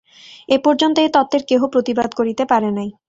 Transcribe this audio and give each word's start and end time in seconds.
এ 0.49 0.57
পর্যন্ত 0.65 0.95
এ 0.99 1.07
তত্ত্বের 1.09 1.43
কেহ 1.47 1.61
প্রতিবাদ 1.73 2.09
করিতে 2.13 2.43
পারে 2.45 2.69
নাই। 2.71 2.89